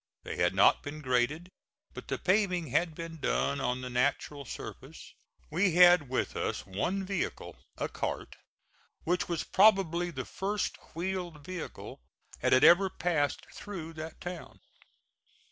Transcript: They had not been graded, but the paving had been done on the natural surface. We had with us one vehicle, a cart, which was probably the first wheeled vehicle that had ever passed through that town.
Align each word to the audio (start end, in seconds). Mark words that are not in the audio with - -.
They 0.23 0.37
had 0.37 0.55
not 0.55 0.81
been 0.81 1.01
graded, 1.03 1.47
but 1.93 2.07
the 2.07 2.17
paving 2.17 2.65
had 2.69 2.95
been 2.95 3.17
done 3.19 3.61
on 3.61 3.81
the 3.81 3.89
natural 3.91 4.45
surface. 4.45 5.13
We 5.51 5.75
had 5.75 6.09
with 6.09 6.35
us 6.35 6.65
one 6.65 7.05
vehicle, 7.05 7.55
a 7.77 7.87
cart, 7.87 8.35
which 9.03 9.29
was 9.29 9.43
probably 9.43 10.09
the 10.09 10.25
first 10.25 10.75
wheeled 10.95 11.45
vehicle 11.45 12.01
that 12.39 12.51
had 12.51 12.63
ever 12.63 12.89
passed 12.89 13.45
through 13.53 13.93
that 13.93 14.19
town. 14.19 14.59